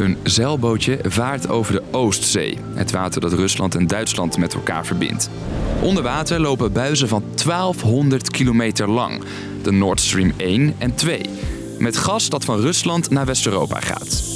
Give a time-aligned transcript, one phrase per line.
[0.00, 5.30] Een zeilbootje vaart over de Oostzee, het water dat Rusland en Duitsland met elkaar verbindt.
[5.80, 9.22] Onder water lopen buizen van 1200 kilometer lang,
[9.62, 11.20] de Nord Stream 1 en 2,
[11.78, 14.29] met gas dat van Rusland naar West-Europa gaat.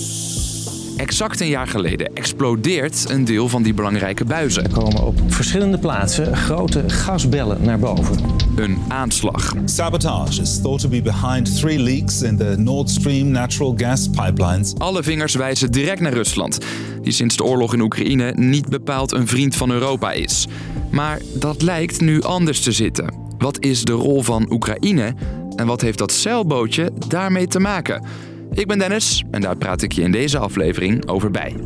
[0.97, 4.65] Exact een jaar geleden explodeert een deel van die belangrijke buizen.
[4.65, 8.19] Er komen op verschillende plaatsen grote gasbellen naar boven.
[8.57, 9.55] Een aanslag.
[9.65, 14.75] Sabotage is thought to be behind three leaks in the Nord Stream natural gas pipelines.
[14.79, 16.59] Alle vingers wijzen direct naar Rusland,
[17.03, 20.47] die sinds de oorlog in Oekraïne niet bepaald een vriend van Europa is.
[20.91, 23.15] Maar dat lijkt nu anders te zitten.
[23.39, 25.15] Wat is de rol van Oekraïne
[25.57, 28.07] en wat heeft dat zeilbootje daarmee te maken?
[28.55, 31.57] Ik ben Dennis en daar praat ik je in deze aflevering over bij.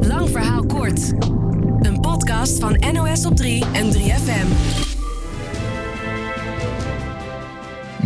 [0.00, 1.12] Lang verhaal kort.
[1.80, 4.46] Een podcast van NOS op 3 en 3FM.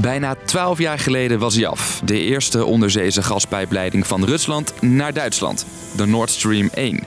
[0.00, 2.02] Bijna 12 jaar geleden was hij af.
[2.04, 7.00] De eerste onderzeese gaspijpleiding van Rusland naar Duitsland, de Nord Stream 1.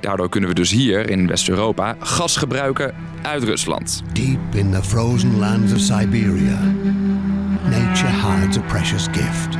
[0.00, 4.02] Daardoor kunnen we dus hier in West-Europa gas gebruiken uit Rusland.
[4.12, 6.58] Deep in the frozen lands of Siberia,
[7.70, 9.56] nature hides a precious gift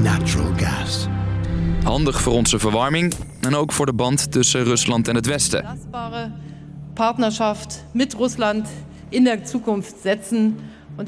[0.00, 1.06] natural gas.
[1.82, 5.62] Handig voor onze verwarming en ook voor de band tussen Rusland en het Westen.
[5.62, 6.30] belastbare
[6.94, 8.68] Partnerschaft mit Russland
[9.08, 10.58] in der Zukunft setzen.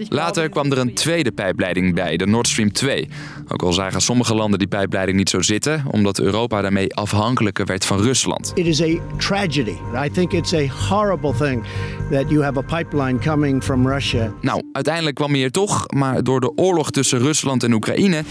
[0.09, 3.09] Later kwam er een tweede pijpleiding bij, de Nord Stream 2.
[3.49, 7.85] Ook al zagen sommige landen die pijpleiding niet zo zitten, omdat Europa daarmee afhankelijker werd
[7.85, 8.53] van Rusland.
[8.55, 9.77] It is a tragedy.
[10.05, 11.65] I think it's a horrible thing
[12.11, 14.33] that you have a pipeline coming from Russia.
[14.41, 18.25] Nou, uiteindelijk kwam hij er toch, maar door de oorlog tussen Rusland en Oekraïne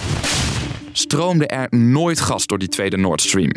[0.92, 3.52] stroomde er nooit gas door die tweede Nord Stream.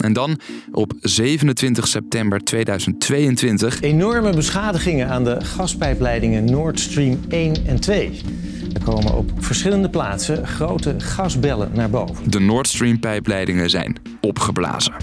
[0.00, 0.40] En dan,
[0.72, 8.20] op 27 september 2022, Enorme beschadigingen aan de gaspijpleidingen Nord Stream 1 en 2.
[8.72, 12.30] Er komen op verschillende plaatsen grote gasbellen naar boven.
[12.30, 14.94] de Nord Stream pijpleidingen zijn opgeblazen.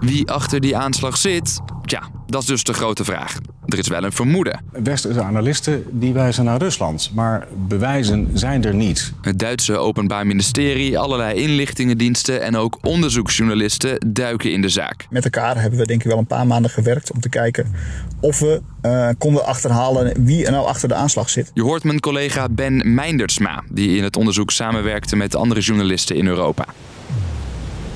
[0.00, 1.60] Wie achter die aanslag zit?
[1.84, 3.38] Tja, dat is dus de grote vraag.
[3.74, 4.60] Er is wel een vermoeden.
[4.72, 9.12] Westerse analisten die wijzen naar Rusland, maar bewijzen zijn er niet.
[9.22, 15.06] Het Duitse Openbaar Ministerie, allerlei inlichtingendiensten en ook onderzoeksjournalisten duiken in de zaak.
[15.10, 17.74] Met elkaar hebben we denk ik wel een paar maanden gewerkt om te kijken
[18.20, 21.50] of we eh, konden achterhalen wie er nou achter de aanslag zit.
[21.54, 26.26] Je hoort mijn collega Ben Meindersma, die in het onderzoek samenwerkte met andere journalisten in
[26.26, 26.64] Europa.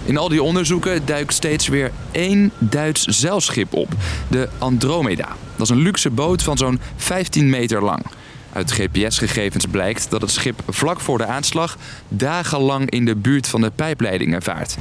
[0.09, 3.89] In al die onderzoeken duikt steeds weer één Duits zeilschip op,
[4.29, 5.37] de Andromeda.
[5.57, 8.03] Dat is een luxe boot van zo'n 15 meter lang.
[8.53, 11.77] Uit GPS-gegevens blijkt dat het schip vlak voor de aanslag
[12.09, 14.77] dagenlang in de buurt van de pijpleidingen vaart.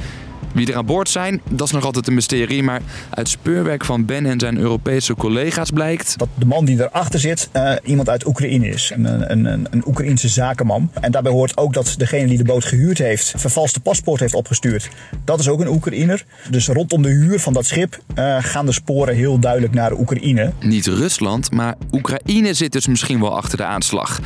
[0.58, 2.80] Wie er aan boord zijn, dat is nog altijd een mysterie, maar
[3.10, 7.48] uit speurwerk van Ben en zijn Europese collega's blijkt Dat de man die erachter zit
[7.52, 8.92] eh, iemand uit Oekraïne is.
[8.94, 10.90] Een, een, een, een Oekraïense zakenman.
[11.00, 13.32] En daarbij hoort ook dat degene die de boot gehuurd heeft...
[13.36, 14.88] vervalste paspoort heeft opgestuurd.
[15.24, 16.24] Dat is ook een Oekraïner.
[16.50, 20.52] Dus rondom de huur van dat schip eh, gaan de sporen heel duidelijk naar Oekraïne.
[20.60, 24.20] Niet Rusland, maar Oekraïne zit dus misschien wel achter de aanslag.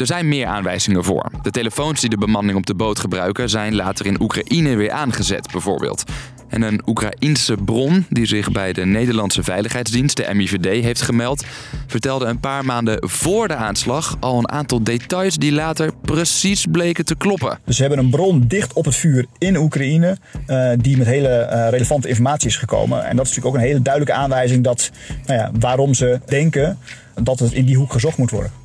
[0.00, 1.30] Er zijn meer aanwijzingen voor.
[1.42, 5.48] De telefoons die de bemanning op de boot gebruiken zijn later in Oekraïne weer aangezet,
[5.52, 6.04] bijvoorbeeld.
[6.48, 11.44] En een Oekraïense bron die zich bij de Nederlandse Veiligheidsdienst, de MIVD, heeft gemeld,
[11.86, 17.04] vertelde een paar maanden voor de aanslag al een aantal details die later precies bleken
[17.04, 17.58] te kloppen.
[17.64, 20.16] Dus ze hebben een bron dicht op het vuur in Oekraïne...
[20.46, 23.04] eh, die met hele eh, relevante informatie is gekomen.
[23.04, 24.64] En dat is natuurlijk ook een hele duidelijke aanwijzing...
[24.64, 24.90] Dat,
[25.26, 26.78] nou ja, waarom ze denken
[27.22, 28.60] dat het in die hoek gezocht moet worden.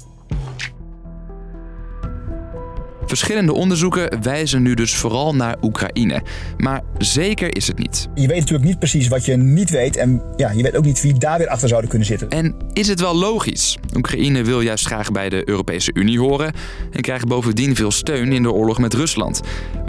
[3.15, 6.21] Verschillende onderzoeken wijzen nu dus vooral naar Oekraïne.
[6.57, 8.07] Maar zeker is het niet.
[8.15, 9.95] Je weet natuurlijk niet precies wat je niet weet.
[9.95, 12.29] En ja, je weet ook niet wie daar weer achter zouden kunnen zitten.
[12.29, 13.77] En is het wel logisch?
[13.95, 16.53] Oekraïne wil juist graag bij de Europese Unie horen
[16.91, 19.41] en krijgt bovendien veel steun in de oorlog met Rusland.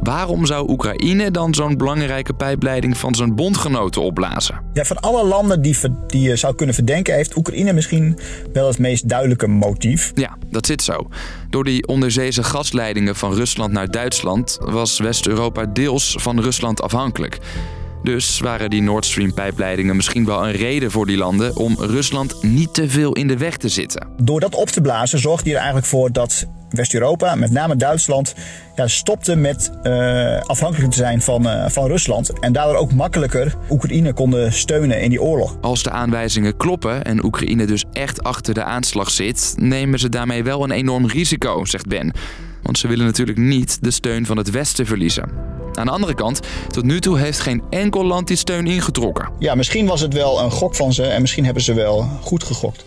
[0.06, 4.60] Waarom zou Oekraïne dan zo'n belangrijke pijpleiding van zijn bondgenoten opblazen?
[4.72, 5.76] Ja, van alle landen die,
[6.06, 7.14] die je zou kunnen verdenken...
[7.14, 8.18] heeft Oekraïne misschien
[8.52, 10.12] wel het meest duidelijke motief.
[10.14, 11.08] Ja, dat zit zo.
[11.50, 17.38] Door die onderzeese gasleidingen van Rusland naar Duitsland was West-Europa deels van Rusland afhankelijk.
[18.02, 22.42] Dus waren die Nord Stream pijpleidingen misschien wel een reden voor die landen om Rusland
[22.42, 24.08] niet te veel in de weg te zitten.
[24.22, 28.34] Door dat op te blazen zorgde hij er eigenlijk voor dat West-Europa, met name Duitsland,
[28.76, 32.38] ja, stopte met eh, afhankelijk te zijn van, eh, van Rusland.
[32.40, 35.56] En daardoor ook makkelijker Oekraïne konden steunen in die oorlog.
[35.60, 40.44] Als de aanwijzingen kloppen en Oekraïne dus echt achter de aanslag zit, nemen ze daarmee
[40.44, 42.12] wel een enorm risico, zegt Ben.
[42.62, 45.55] Want ze willen natuurlijk niet de steun van het Westen verliezen.
[45.76, 49.28] Aan de andere kant, tot nu toe heeft geen enkel land die steun ingetrokken.
[49.38, 52.44] Ja, misschien was het wel een gok van ze en misschien hebben ze wel goed
[52.44, 52.84] gegokt.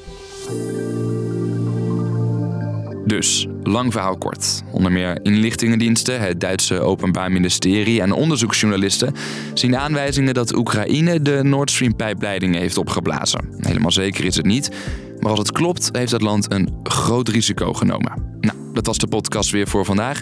[3.05, 4.63] Dus, lang verhaal kort.
[4.71, 9.13] Onder meer inlichtingendiensten, het Duitse Openbaar Ministerie en onderzoeksjournalisten
[9.53, 13.53] zien aanwijzingen dat Oekraïne de Nord Stream pijpleidingen heeft opgeblazen.
[13.57, 14.69] Helemaal zeker is het niet,
[15.19, 18.37] maar als het klopt, heeft het land een groot risico genomen.
[18.41, 20.21] Nou, dat was de podcast weer voor vandaag.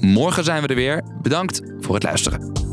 [0.00, 1.02] Morgen zijn we er weer.
[1.22, 2.67] Bedankt voor het luisteren.